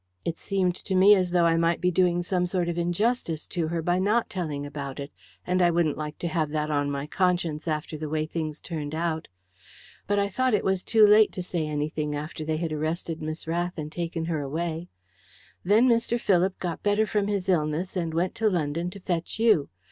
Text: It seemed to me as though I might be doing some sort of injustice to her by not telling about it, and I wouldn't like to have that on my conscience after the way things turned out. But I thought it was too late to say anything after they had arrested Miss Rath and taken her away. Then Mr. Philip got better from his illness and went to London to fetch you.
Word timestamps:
It 0.25 0.39
seemed 0.39 0.73
to 0.77 0.95
me 0.95 1.13
as 1.13 1.29
though 1.29 1.45
I 1.45 1.57
might 1.57 1.79
be 1.79 1.91
doing 1.91 2.23
some 2.23 2.47
sort 2.47 2.67
of 2.67 2.75
injustice 2.75 3.45
to 3.49 3.67
her 3.67 3.83
by 3.83 3.99
not 3.99 4.31
telling 4.31 4.65
about 4.65 4.99
it, 4.99 5.11
and 5.45 5.61
I 5.61 5.69
wouldn't 5.69 5.95
like 5.95 6.17
to 6.25 6.27
have 6.27 6.49
that 6.49 6.71
on 6.71 6.89
my 6.89 7.05
conscience 7.05 7.67
after 7.67 7.99
the 7.99 8.09
way 8.09 8.25
things 8.25 8.59
turned 8.59 8.95
out. 8.95 9.27
But 10.07 10.17
I 10.17 10.27
thought 10.27 10.55
it 10.55 10.63
was 10.63 10.81
too 10.81 11.05
late 11.05 11.31
to 11.33 11.43
say 11.43 11.67
anything 11.67 12.15
after 12.15 12.43
they 12.43 12.57
had 12.57 12.73
arrested 12.73 13.21
Miss 13.21 13.45
Rath 13.45 13.77
and 13.77 13.91
taken 13.91 14.25
her 14.25 14.41
away. 14.41 14.89
Then 15.63 15.87
Mr. 15.87 16.19
Philip 16.19 16.57
got 16.57 16.81
better 16.81 17.05
from 17.05 17.27
his 17.27 17.47
illness 17.47 17.95
and 17.95 18.11
went 18.11 18.33
to 18.41 18.49
London 18.49 18.89
to 18.89 18.99
fetch 18.99 19.37
you. 19.37 19.69